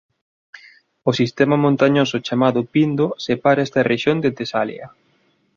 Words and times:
O 1.09 1.11
sistema 1.19 1.55
montañoso 1.65 2.17
chamado 2.27 2.59
Pindo 2.73 3.05
separa 3.25 3.65
esta 3.67 3.85
rexión 3.91 4.17
de 4.23 4.33
Tesalia. 4.37 4.87